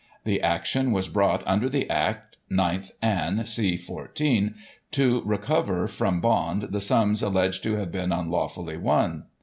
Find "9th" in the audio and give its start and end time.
2.51-2.89